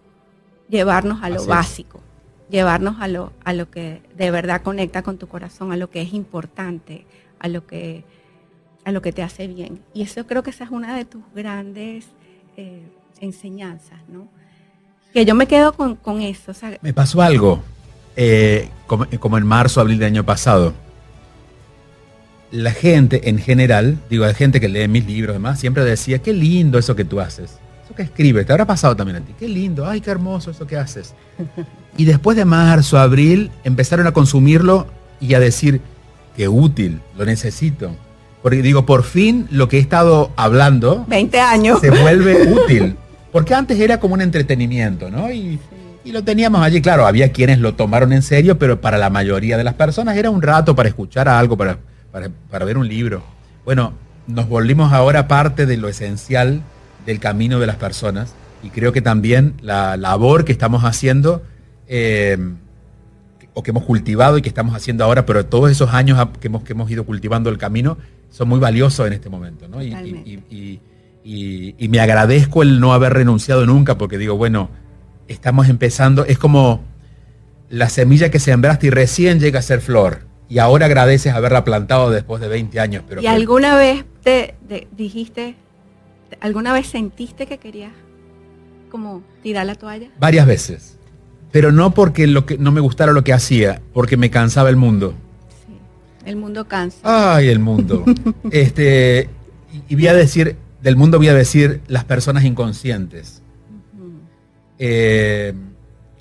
[0.68, 2.00] llevarnos a lo básico,
[2.48, 6.00] llevarnos a lo, a lo que de verdad conecta con tu corazón, a lo que
[6.00, 7.04] es importante,
[7.38, 8.04] a lo que,
[8.84, 9.80] a lo que te hace bien.
[9.94, 12.06] Y eso creo que esa es una de tus grandes
[12.56, 12.82] eh,
[13.20, 14.28] enseñanzas, ¿no?
[15.12, 16.52] Que yo me quedo con, eso.
[16.82, 17.62] me pasó algo,
[18.16, 20.72] eh, como, como, en marzo, abril del año pasado.
[22.52, 26.20] La gente en general, digo, la gente que lee mis libros y demás, siempre decía,
[26.20, 27.58] qué lindo eso que tú haces
[27.94, 29.34] que escribes, te habrá pasado también a ti.
[29.38, 31.14] Qué lindo, ay, qué hermoso eso que haces.
[31.96, 34.86] Y después de marzo, abril, empezaron a consumirlo
[35.20, 35.80] y a decir,
[36.36, 37.90] qué útil, lo necesito.
[38.42, 41.04] Porque digo, por fin lo que he estado hablando...
[41.08, 41.80] 20 años.
[41.80, 42.96] Se vuelve útil.
[43.32, 45.30] Porque antes era como un entretenimiento, ¿no?
[45.30, 45.58] Y,
[46.06, 49.62] lo teníamos allí, claro, había quienes lo tomaron en serio, pero para la mayoría de
[49.62, 51.78] las personas era un rato para escuchar algo, para,
[52.10, 53.22] para, para ver un libro.
[53.64, 53.92] Bueno,
[54.26, 56.62] nos volvimos ahora parte de lo esencial
[57.06, 61.42] del camino de las personas y creo que también la labor que estamos haciendo
[61.86, 62.36] eh,
[63.54, 66.62] o que hemos cultivado y que estamos haciendo ahora, pero todos esos años que hemos,
[66.62, 67.98] que hemos ido cultivando el camino
[68.30, 69.68] son muy valiosos en este momento.
[69.68, 69.82] ¿no?
[69.82, 70.80] Y,
[71.22, 74.70] y, me agradezco el no haber renunciado nunca porque digo, bueno,
[75.28, 76.82] estamos empezando, es como
[77.68, 80.26] la semilla que sembraste y recién llega a ser flor.
[80.48, 83.04] Y ahora agradeces haberla plantado después de 20 años.
[83.08, 84.56] Pero ¿Y alguna vez te
[84.96, 85.54] dijiste,
[86.40, 87.92] ¿Alguna vez sentiste que querías
[88.90, 90.08] como tirar la toalla?
[90.18, 90.98] Varias veces.
[91.50, 94.76] Pero no porque lo que, no me gustara lo que hacía, porque me cansaba el
[94.76, 95.14] mundo.
[96.24, 96.98] El mundo cansa.
[97.02, 98.04] Ay, el mundo.
[98.50, 99.28] este,
[99.88, 103.42] y, voy a decir, del mundo voy a decir las personas inconscientes.
[104.78, 105.54] Eh,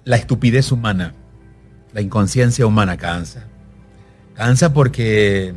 [0.03, 1.13] la estupidez humana,
[1.93, 3.47] la inconsciencia humana cansa.
[4.35, 5.53] Cansa porque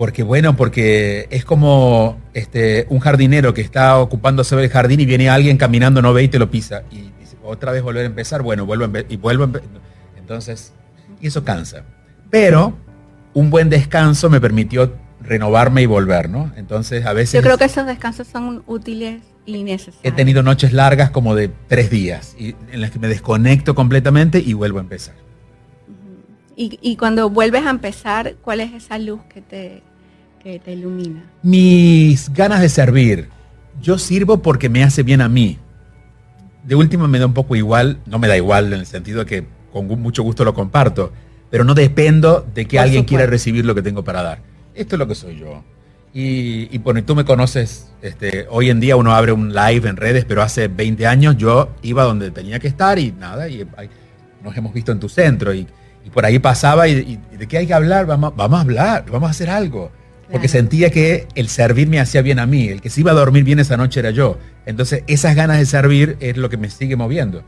[0.00, 5.28] porque bueno, porque es como este, un jardinero que está ocupándose del jardín y viene
[5.28, 6.84] alguien caminando, no ve y te lo pisa.
[6.90, 7.10] Y,
[7.42, 9.50] otra vez volver a empezar, bueno, vuelvo a y vuelvo a
[10.16, 10.72] Entonces,
[11.20, 11.84] y eso cansa.
[12.30, 12.74] Pero
[13.34, 16.50] un buen descanso me permitió renovarme y volver, ¿no?
[16.56, 17.34] Entonces, a veces...
[17.34, 20.00] Yo creo que esos descansos son útiles y necesarios.
[20.02, 24.38] He tenido noches largas como de tres días, y, en las que me desconecto completamente
[24.38, 25.14] y vuelvo a empezar.
[26.56, 29.82] Y, y, cuando vuelves a empezar, ¿cuál es esa luz que te,
[30.42, 31.24] que te ilumina?
[31.42, 33.28] Mis ganas de servir.
[33.80, 35.58] Yo sirvo porque me hace bien a mí.
[36.64, 39.26] De última me da un poco igual, no me da igual en el sentido de
[39.26, 41.12] que con mucho gusto lo comparto,
[41.50, 44.38] pero no dependo de que alguien quiera recibir lo que tengo para dar.
[44.74, 45.62] Esto es lo que soy yo.
[46.12, 50.24] Y, bueno, tú me conoces, este, hoy en día uno abre un live en redes,
[50.24, 53.64] pero hace 20 años yo iba donde tenía que estar y nada, y
[54.42, 55.66] nos hemos visto en tu centro y,
[56.12, 59.30] por ahí pasaba y, de qué hay que hablar, vamos, vamos a hablar, vamos a
[59.30, 59.92] hacer algo.
[60.32, 63.14] Porque sentía que el servir me hacía bien a mí, el que se iba a
[63.14, 64.38] dormir bien esa noche era yo.
[64.64, 67.42] Entonces esas ganas de servir es lo que me sigue moviendo.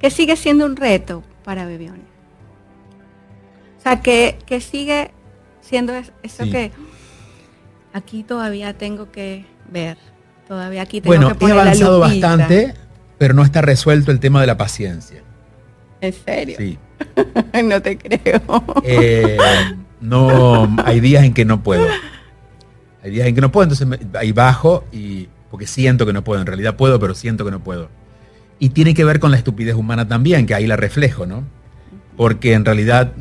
[0.00, 2.11] Que sigue siendo un reto para Bebione.
[3.82, 5.10] O sea, que, sigue
[5.60, 5.92] siendo
[6.22, 6.70] eso que
[7.92, 9.98] aquí todavía tengo que ver.
[10.46, 12.74] Todavía aquí tengo que poner he avanzado bastante,
[13.18, 15.24] pero no está resuelto el tema de la paciencia.
[16.00, 16.58] ¿En serio?
[16.58, 16.78] Sí.
[17.64, 18.40] no te creo.
[18.84, 19.36] Eh,
[20.00, 21.88] no, hay días en que no puedo.
[23.02, 26.40] Hay días en que no puedo, entonces ahí bajo y porque siento que no puedo.
[26.40, 27.88] En realidad puedo, pero siento que no puedo.
[28.60, 31.42] Y tiene que ver con la estupidez humana también, que ahí la reflejo, ¿no?
[32.16, 33.12] Porque en realidad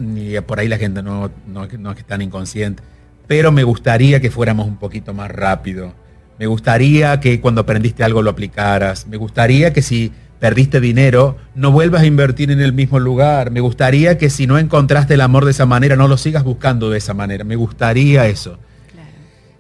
[0.46, 2.84] por ahí la gente no, no, no es tan inconsciente,
[3.28, 5.94] pero me gustaría que fuéramos un poquito más rápido.
[6.38, 9.06] Me gustaría que cuando aprendiste algo lo aplicaras.
[9.08, 13.52] Me gustaría que si perdiste dinero, no vuelvas a invertir en el mismo lugar.
[13.52, 16.90] Me gustaría que si no encontraste el amor de esa manera, no lo sigas buscando
[16.90, 17.44] de esa manera.
[17.44, 18.58] Me gustaría eso.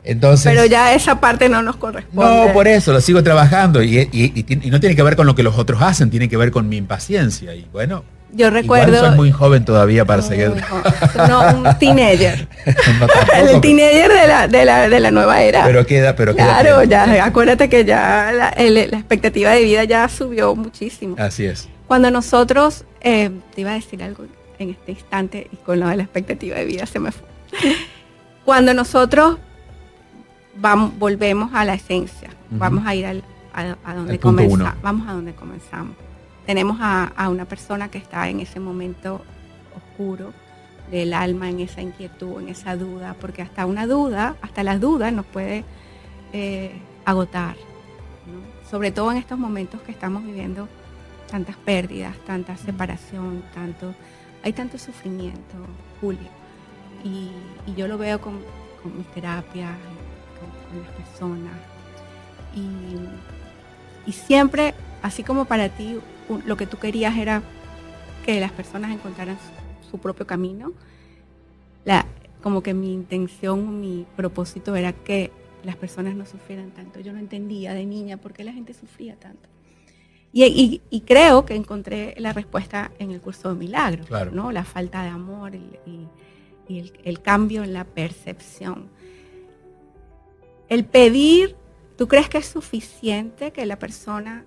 [0.03, 2.47] Entonces, Pero ya esa parte no nos corresponde.
[2.47, 5.43] No, por eso, lo sigo trabajando y, y, no tiene que ver con lo que
[5.43, 7.53] los otros hacen, tiene que ver con mi impaciencia.
[7.53, 8.95] Y bueno, yo recuerdo.
[8.95, 10.53] Igual soy muy joven todavía para seguir.
[11.27, 12.47] No, un teenager.
[13.35, 15.65] el teenager de la, de, la, de la nueva era.
[15.65, 21.15] Pero queda, pero Claro, ya, acuérdate que ya la, expectativa de vida ya subió muchísimo.
[21.19, 21.67] Así es.
[21.87, 24.25] Cuando nosotros, eh, te iba a decir algo
[24.59, 27.27] en este instante y con lo de la expectativa de vida se me fue.
[28.45, 29.37] Cuando nosotros
[30.55, 35.33] vamos, volvemos a la esencia, vamos a ir al, a, donde comenzamos, vamos a donde
[35.33, 35.95] comenzamos
[36.45, 39.21] tenemos a, una persona que está en ese momento
[39.75, 40.33] oscuro
[40.89, 45.11] del alma, en esa inquietud, en esa duda, porque hasta una duda, hasta la duda
[45.11, 45.63] nos puede
[46.33, 46.73] eh,
[47.05, 47.55] agotar,
[48.69, 50.67] sobre todo en estos momentos que estamos viviendo
[51.29, 53.93] tantas pérdidas, tanta separación, tanto,
[54.43, 55.55] hay tanto sufrimiento,
[56.01, 56.27] Julio,
[57.03, 57.31] y,
[57.77, 58.39] yo lo veo con,
[58.97, 59.71] mis terapias,
[60.39, 61.53] con, las personas,
[62.53, 65.99] y, y siempre, así como para ti
[66.39, 67.41] lo que tú querías era
[68.25, 69.37] que las personas encontraran
[69.89, 70.71] su, propio camino.
[71.83, 72.05] La,
[72.41, 75.31] como que mi intención, mi propósito era que
[75.63, 76.99] las personas no sufrieran tanto.
[76.99, 79.49] Yo no entendía de niña por qué la gente sufría tanto.
[80.33, 84.51] Y, creo que encontré la respuesta en el curso de milagros, ¿no?
[84.51, 86.07] La falta de amor y,
[87.03, 88.87] el, cambio en la percepción.
[90.69, 91.57] El pedir,
[91.97, 94.45] ¿tú crees que es suficiente que la persona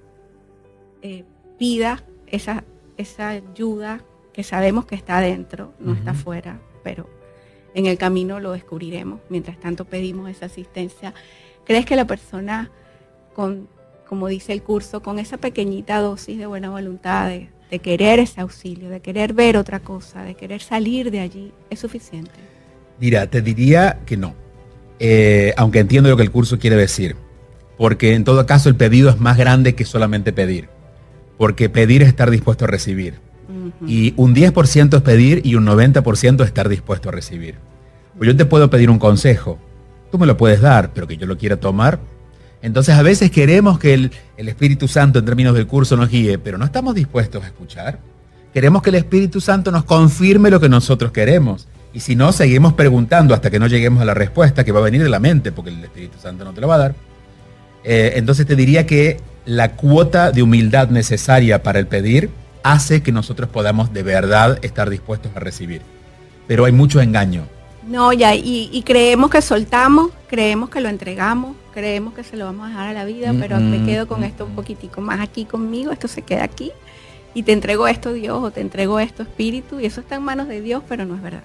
[1.02, 1.24] eh,
[1.58, 2.64] pida esa,
[2.96, 4.00] esa ayuda
[4.32, 7.08] que sabemos que está adentro, no está afuera, pero
[7.74, 9.20] en el camino lo descubriremos.
[9.28, 11.14] Mientras tanto pedimos esa asistencia.
[11.64, 12.70] ¿Crees que la persona
[13.34, 13.68] con,
[14.08, 17.48] como dice el curso, con esa pequeñita dosis de buena voluntad, de,
[17.80, 22.30] querer ese auxilio, de querer ver otra cosa, de querer salir de allí, es suficiente?
[23.00, 24.34] Mira, te diría que no.
[25.00, 27.16] Eh, aunque entiendo lo que el curso quiere decir.
[27.76, 30.68] Porque en todo caso el pedido es más grande que solamente pedir
[31.38, 33.14] porque pedir es estar dispuesto a recibir.
[33.86, 37.56] Y un 10% es pedir y un 90% es estar dispuesto a recibir.
[38.16, 39.58] Pues yo te puedo pedir un consejo,
[40.10, 41.98] tú me lo puedes dar, pero que yo lo quiera tomar.
[42.62, 46.38] Entonces a veces queremos que el, el Espíritu Santo en términos del curso nos guíe,
[46.38, 47.98] pero no estamos dispuestos a escuchar.
[48.54, 51.66] Queremos que el Espíritu Santo nos confirme lo que nosotros queremos.
[51.92, 54.82] Y si no, seguimos preguntando hasta que no lleguemos a la respuesta que va a
[54.82, 56.94] venir de la mente, porque el Espíritu Santo no te lo va a dar.
[57.84, 62.30] Eh, entonces te diría que la cuota de humildad necesaria para el pedir
[62.62, 65.82] hace que nosotros podamos de verdad estar dispuestos a recibir.
[66.46, 67.46] Pero hay mucho engaño.
[67.86, 72.66] No, ya, y, creemos que soltamos, creemos que lo entregamos, creemos que se lo vamos
[72.66, 75.92] a dejar a la vida, pero me quedo con esto un poquitico más aquí conmigo,
[75.92, 76.72] esto se queda aquí,
[77.34, 80.48] y te entrego esto Dios o te entrego esto Espíritu, y eso está en manos
[80.48, 81.42] de Dios, pero no es verdad.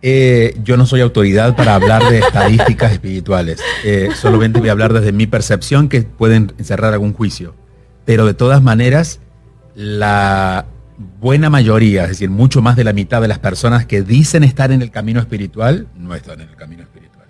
[0.00, 3.60] Eh, yo no soy autoridad para hablar de estadísticas espirituales.
[3.84, 7.54] Eh, solamente voy a hablar desde mi percepción que pueden encerrar algún juicio.
[8.04, 9.20] Pero de todas maneras,
[9.74, 10.66] la
[11.20, 14.72] buena mayoría, es decir, mucho más de la mitad de las personas que dicen estar
[14.72, 17.26] en el camino espiritual, no están en el camino espiritual.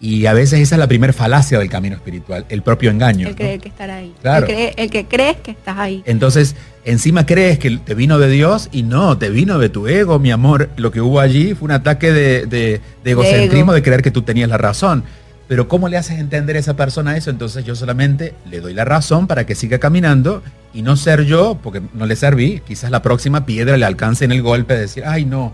[0.00, 3.28] Y a veces esa es la primera falacia del camino espiritual, el propio engaño.
[3.28, 4.14] El creer que estar ahí.
[4.20, 4.46] Claro.
[4.46, 6.02] El, que crees que estás ahí.
[6.06, 10.18] Entonces, encima crees que te vino de Dios y no, te vino de tu ego,
[10.18, 10.70] mi amor.
[10.76, 14.58] Lo que hubo allí fue un ataque de, egocentrismo, de, creer que tú tenías la
[14.58, 15.04] razón.
[15.46, 17.30] Pero ¿cómo le haces entender a esa persona eso?
[17.30, 20.42] Entonces yo solamente le doy la razón para que siga caminando
[20.72, 22.62] y no ser yo, porque no le serví.
[22.66, 25.52] Quizás la próxima piedra le alcance en el golpe de decir, ay no,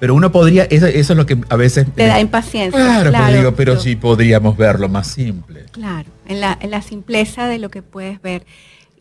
[0.00, 1.86] Pero uno podría, eso, es lo que a veces...
[1.94, 2.80] Te da impaciencia.
[2.80, 5.66] Claro, pero, digo, pero sí podríamos verlo más simple.
[5.70, 8.46] Claro, en la, en la simpleza de lo que puedes ver.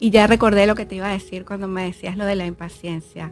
[0.04, 2.46] Y ya recordé lo que te iba a decir cuando me decías lo de la
[2.46, 3.32] impaciencia.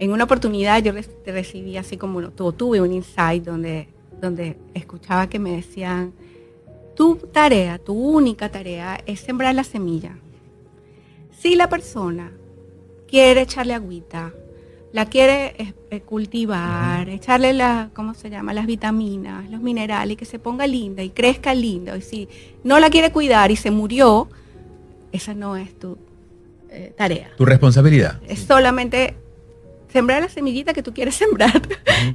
[0.00, 0.92] En una oportunidad yo
[1.24, 3.86] te recibí así como tuve un insight donde,
[4.20, 6.12] donde escuchaba que me decían,
[6.96, 10.18] tu tarea, tu única tarea es sembrar la semilla.
[11.38, 12.32] Si la persona
[13.06, 14.34] quiere echarle agüita,
[14.90, 15.54] la quiere
[15.92, 18.52] eh, cultivar, echarle la, ¿cómo se llama?
[18.52, 21.96] Las vitaminas, los minerales, y que se ponga linda y crezca linda.
[21.96, 22.28] Y si
[22.64, 24.28] no la quiere cuidar y se murió,
[25.16, 25.98] esa no es tu
[26.70, 27.30] eh, tarea.
[27.36, 28.20] Tu responsabilidad.
[28.28, 29.14] Es solamente
[29.92, 31.60] sembrar la semillita que tú quieres sembrar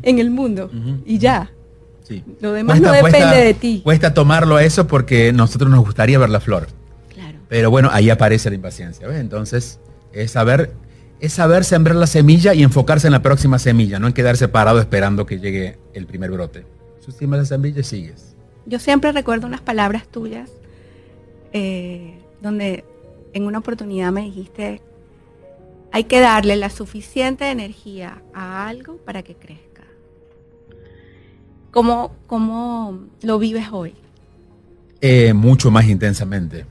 [0.01, 0.69] en el mundo
[1.05, 1.51] y ya.
[2.03, 2.23] Sí.
[2.41, 3.81] Lo demás no depende de ti.
[3.83, 6.67] Cuesta tomarlo a eso porque nosotros nos gustaría ver la flor.
[7.13, 7.39] Claro.
[7.47, 9.07] Pero bueno, ahí aparece la impaciencia.
[9.17, 9.79] Entonces,
[10.11, 10.73] es saber,
[11.19, 14.79] es saber sembrar la semilla y enfocarse en la próxima semilla, no en quedarse parado
[14.79, 16.65] esperando que llegue el primer brote.
[17.05, 18.35] Tú la semilla y sigues.
[18.65, 20.49] Yo siempre recuerdo unas palabras tuyas
[21.51, 22.85] eh, donde
[23.33, 24.81] en una oportunidad me dijiste,
[25.91, 29.83] hay que darle la suficiente energía a algo para que crezca.
[31.71, 33.93] ¿Cómo, cómo lo vives hoy?
[35.01, 36.65] Eh, mucho más intensamente.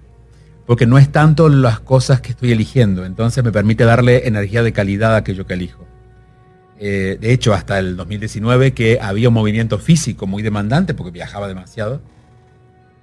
[0.66, 4.72] Porque no es tanto las cosas que estoy eligiendo, entonces me permite darle energía de
[4.72, 5.84] calidad a aquello que elijo.
[6.78, 11.48] Eh, de hecho, hasta el 2019 que había un movimiento físico muy demandante porque viajaba
[11.48, 12.00] demasiado,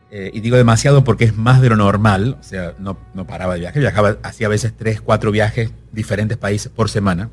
[0.09, 3.55] eh, y digo demasiado porque es más de lo normal, o sea, no, no paraba
[3.55, 7.29] de viajar, viajaba, hacía a veces tres, cuatro viajes diferentes países por semana.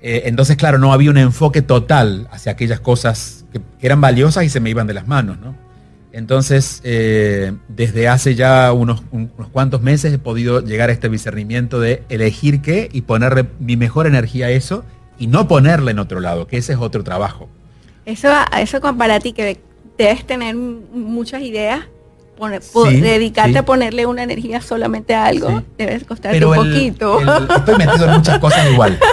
[0.00, 4.48] Eh, entonces, claro, no había un enfoque total hacia aquellas cosas que, eran valiosas y
[4.48, 5.54] se me iban de las manos, ¿no?
[6.10, 11.80] Entonces, eh, desde hace ya unos, unos, cuantos meses he podido llegar a este discernimiento
[11.80, 14.84] de elegir qué y ponerle mi mejor energía a eso
[15.18, 17.48] y no ponerle en otro lado, que ese es otro trabajo.
[18.06, 19.60] Eso, eso para ti que
[19.98, 21.80] debes tener muchas ideas,
[23.02, 27.20] dedicarte a ponerle una energía solamente a algo, debes costarte un poquito.
[27.56, 28.98] estoy metido en muchas cosas igual.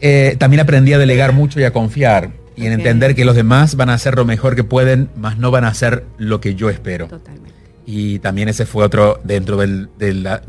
[0.00, 3.74] Eh, también aprendí a delegar mucho y a confiar y en entender que los demás
[3.74, 6.70] van a hacer lo mejor que pueden, más no van a hacer lo que yo
[6.70, 7.08] espero.
[7.08, 7.52] Totalmente.
[7.84, 10.42] Y también ese fue otro, dentro de la,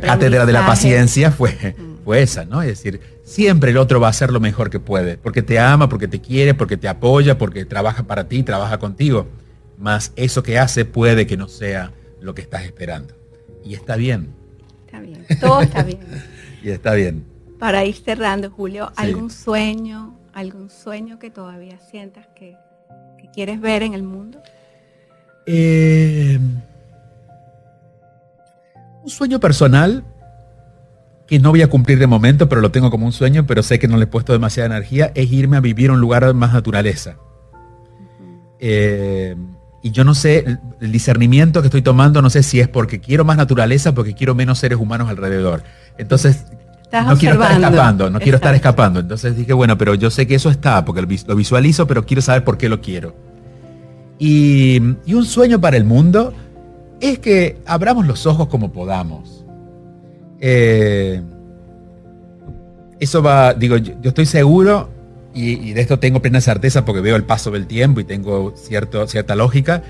[0.00, 2.04] cátedra de la paciencia, fue, mm.
[2.04, 2.62] fue esa, ¿no?
[2.62, 3.00] Es decir,
[3.30, 6.20] siempre el otro va a hacer lo mejor que puede, porque te ama, porque te
[6.20, 9.28] quiere, porque te apoya, porque trabaja para ti, trabaja contigo.
[9.78, 13.14] Más eso que hace puede que no sea lo que estás esperando.
[13.64, 14.34] Y está bien.
[14.84, 16.00] Está bien, todo está bien.
[16.62, 17.24] y está bien.
[17.58, 22.56] Para ir cerrando, Julio, ¿algún sueño, algún sueño que todavía sientas que,
[23.32, 24.42] quieres ver en el mundo?
[25.46, 26.36] Eh,
[29.04, 30.04] un sueño personal
[31.30, 33.78] que no voy a cumplir de momento, pero lo tengo como un sueño, pero sé
[33.78, 36.52] que no le he puesto demasiada energía, es irme a vivir a un lugar más
[36.52, 37.18] naturaleza.
[38.58, 39.36] Eh,
[39.80, 43.24] y yo no sé, el discernimiento que estoy tomando, no sé si es porque quiero
[43.24, 45.62] más naturaleza, porque quiero menos seres humanos alrededor.
[45.98, 46.46] Entonces,
[46.90, 48.98] no quiero estar escapando, no quiero estar escapando.
[48.98, 52.42] Entonces dije, bueno, pero yo sé que eso está, porque lo visualizo, pero quiero saber
[52.42, 53.14] por qué lo quiero.
[54.18, 56.34] Y, y un sueño para el mundo
[57.00, 59.39] es que abramos los ojos como podamos
[60.40, 61.22] eh,
[62.98, 64.90] eso va, digo, yo, estoy seguro
[65.34, 69.06] y, de esto tengo plena certeza porque veo el paso del tiempo y tengo cierto,
[69.06, 69.82] cierta lógica.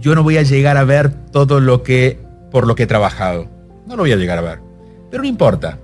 [0.00, 2.18] Yo no voy a llegar a ver todo lo que,
[2.50, 3.48] por lo que he trabajado.
[3.86, 4.60] No lo voy a llegar a ver.
[5.10, 5.78] Pero no importa.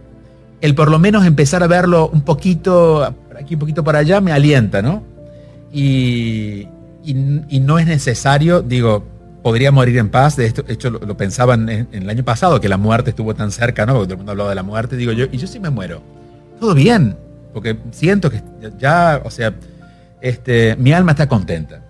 [0.61, 3.03] El por lo menos empezar a verlo un poquito,
[3.39, 5.03] aquí, un poquito para allá, me alienta, ¿no?
[5.73, 6.69] Y,
[7.05, 9.05] y no es necesario, digo,
[9.45, 10.37] podría morir en paz.
[10.37, 13.93] De hecho, lo, pensaban en, el año pasado, que la muerte estuvo tan cerca, ¿no?
[13.93, 14.97] Porque todo el mundo hablaba de la muerte.
[14.97, 16.01] Digo yo, y yo sí me muero.
[16.59, 17.15] Todo bien,
[17.53, 18.43] porque siento que
[18.79, 19.53] ya, o sea,
[20.23, 21.83] este, mi alma está contenta.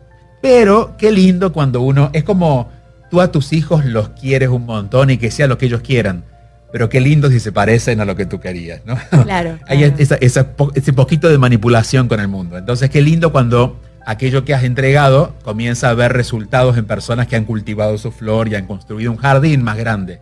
[0.42, 2.72] Pero qué lindo cuando uno, es como
[3.08, 6.24] tú a tus hijos los quieres un montón y que sea lo que ellos quieran.
[6.72, 8.96] Pero qué lindo si se parecen a lo que tú querías, ¿no?
[9.22, 9.60] Claro.
[9.68, 12.58] Hay ese poquito de manipulación con el mundo.
[12.58, 17.36] Entonces, qué lindo cuando aquello que has entregado comienza a ver resultados en personas que
[17.36, 20.20] han cultivado su flor y han construido un jardín más grande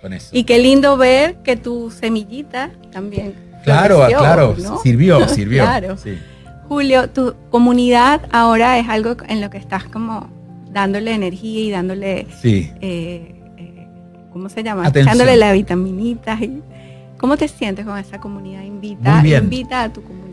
[0.00, 0.28] con eso.
[0.32, 3.34] Y qué lindo ver que tu semillita también.
[3.64, 5.62] Claro, claro, sirvió, sirvió.
[5.62, 5.96] claro.
[6.68, 10.30] Julio, tu comunidad ahora es algo en lo que estás como
[10.70, 12.72] dándole energía y dándole, sí.
[12.80, 13.88] Eh, eh,
[14.32, 14.88] ¿cómo se llama?
[14.88, 16.38] Echándole la vitaminita.
[17.18, 18.62] ¿Cómo te sientes con esa comunidad?
[18.62, 20.31] Invita, invita a tu comunidad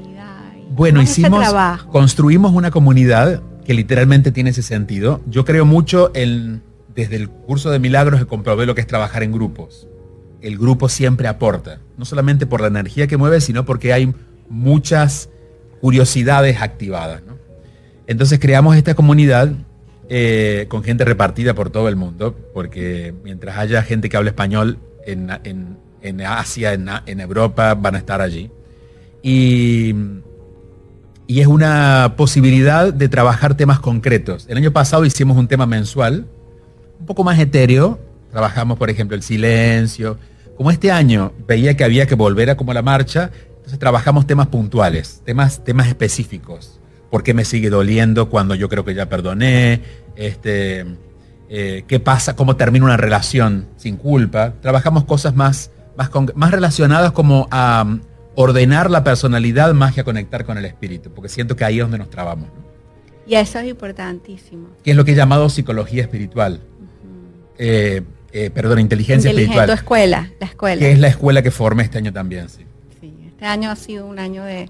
[0.69, 1.47] bueno, hicimos,
[1.91, 5.21] construimos una comunidad que literalmente tiene ese sentido.
[5.27, 6.61] Yo creo mucho en,
[6.95, 9.87] desde el curso de milagros que comprobé lo que es trabajar en grupos.
[10.41, 14.13] El grupo siempre aporta, no solamente por la energía que mueve, sino porque hay
[14.49, 15.29] muchas
[15.81, 17.21] curiosidades activadas.
[17.25, 17.37] ¿no?
[18.07, 19.51] Entonces creamos esta comunidad
[20.09, 24.79] eh, con gente repartida por todo el mundo, porque mientras haya gente que hable español
[25.05, 25.29] en,
[26.25, 28.49] Asia, en, Europa, van a estar allí.
[29.21, 29.93] Y,
[31.29, 34.47] y es una posibilidad de trabajar temas concretos.
[34.49, 36.25] El año pasado hicimos un tema mensual,
[36.99, 37.99] un poco más etéreo.
[38.31, 40.17] Trabajamos, por ejemplo, el silencio.
[40.57, 44.47] Como este año veía que había que volver a como la marcha, entonces trabajamos temas
[44.47, 46.79] puntuales, temas, temas específicos
[47.11, 49.81] por qué me sigue doliendo cuando yo creo que ya perdoné,
[50.15, 50.85] este,
[51.47, 54.53] eh, qué pasa, cómo termina una relación sin culpa.
[54.61, 57.99] Trabajamos cosas más, más, más relacionadas como a
[58.41, 61.81] ordenar la personalidad más que a conectar con el espíritu, porque siento que ahí es
[61.81, 62.47] donde nos trabamos.
[63.27, 64.69] Y eso es importantísimo.
[64.81, 66.61] Que es lo que he llamado psicología espiritual.
[67.57, 69.67] Eh, eh, perdón, inteligencia espiritual.
[69.67, 70.79] Tu escuela, la escuela.
[70.79, 72.63] Que es la escuela que formé este año también, sí.
[73.01, 74.69] Sí, este año ha sido un año de,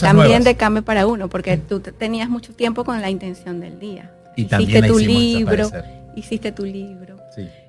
[0.00, 4.10] también de cambio para uno, porque tú tenías mucho tiempo con la intención del día.
[4.34, 5.70] Y hiciste tu libro,
[6.16, 7.18] hiciste tu libro.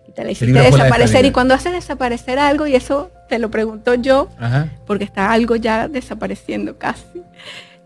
[0.07, 1.25] Y te la hiciste desaparecer.
[1.25, 4.29] Y cuando haces desaparecer algo, y eso te lo pregunto yo,
[4.85, 7.23] porque está algo ya desapareciendo casi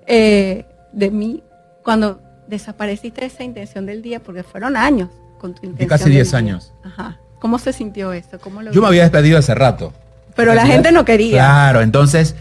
[0.05, 1.41] eh, de mí,
[1.85, 2.19] cuando
[2.49, 5.07] desapareciste esa intención del día, porque fueron años
[5.39, 5.87] con tu intención.
[5.87, 6.73] casi 10 años.
[6.83, 7.17] Ajá.
[7.39, 8.39] ¿Cómo se sintió eso?
[8.39, 9.93] ¿Cómo yo me había despedido hace rato.
[10.35, 11.37] Pero la gente no quería.
[11.37, 12.35] Claro, entonces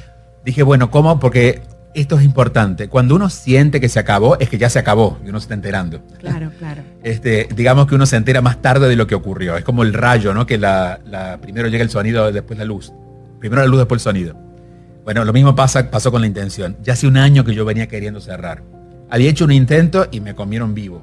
[0.45, 1.21] dije, bueno, ¿cómo?
[1.21, 1.63] Porque
[2.01, 2.89] esto es importante.
[2.89, 5.55] Cuando uno siente que se acabó, es que ya se acabó y uno se está
[5.55, 6.03] enterando.
[6.19, 6.83] Claro, claro.
[7.03, 9.57] Este, digamos que uno se entera más tarde de lo que ocurrió.
[9.57, 10.47] Es como el rayo, ¿no?
[10.47, 12.93] Que la, primero llega el sonido, después la luz.
[13.41, 14.37] Primero la luz, después el sonido.
[15.05, 16.77] Bueno, lo mismo pasa, pasó con la intención.
[16.83, 18.63] Ya hace un año que yo venía queriendo cerrar.
[19.09, 21.03] Había hecho un intento y me comieron vivo.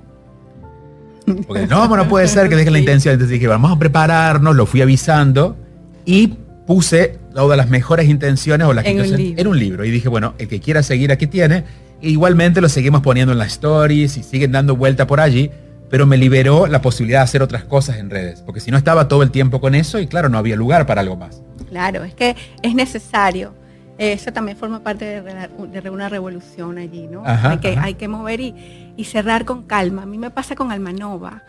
[1.47, 3.13] Porque no, no puede ser que dejen la intención.
[3.13, 5.57] Entonces dije, vamos a prepararnos, lo fui avisando
[6.05, 9.85] y puse todas las mejores intenciones o las en, un en un libro.
[9.85, 11.63] Y dije, bueno, el que quiera seguir aquí tiene.
[12.01, 15.51] E igualmente lo seguimos poniendo en las stories y siguen dando vuelta por allí,
[15.89, 19.07] pero me liberó la posibilidad de hacer otras cosas en redes, porque si no estaba
[19.07, 21.41] todo el tiempo con eso y claro, no había lugar para algo más.
[21.69, 23.53] Claro, es que es necesario.
[23.97, 27.23] Eso también forma parte de, una revolución allí, ¿no?
[27.25, 30.01] hay, que, hay que mover y, y cerrar con calma.
[30.01, 31.43] A mí me pasa con Almanova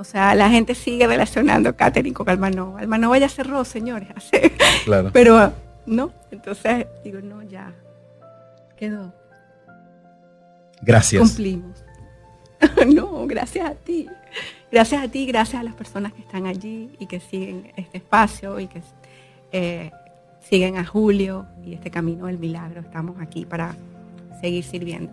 [0.00, 2.80] o sea, la gente sigue relacionando catering con Almanova.
[2.80, 4.08] Almanova ya cerró, señores.
[4.86, 5.10] Claro.
[5.12, 5.52] Pero
[5.84, 7.74] no, entonces digo, no, ya
[8.78, 9.12] quedó.
[10.80, 11.22] Gracias.
[11.22, 11.84] Cumplimos.
[12.94, 14.08] no, gracias a ti.
[14.72, 18.58] Gracias a ti, gracias a las personas que están allí y que siguen este espacio
[18.58, 18.80] y que
[19.52, 19.90] eh,
[20.48, 22.80] siguen a Julio y este camino del milagro.
[22.80, 23.76] Estamos aquí para
[24.40, 25.12] seguir sirviendo.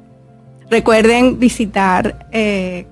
[0.70, 2.88] Recuerden visitar eh,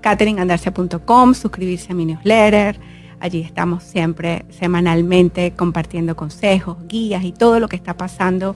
[1.36, 2.80] suscribirse a mi newsletter.
[3.20, 8.56] Allí estamos siempre semanalmente compartiendo consejos, guías y todo lo que está pasando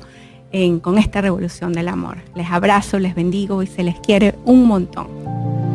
[0.81, 2.17] con esta revolución del amor.
[2.33, 5.68] Les abrazo, les bendigo y se les quiere un montón.